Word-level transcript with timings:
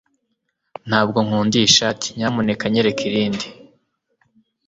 Ntabwo 0.89 1.17
nkunda 1.25 1.55
iyi 1.59 1.69
shati 1.77 2.07
Nyamuneka 2.17 2.63
nyereka 2.73 3.01
irindi 3.09 3.47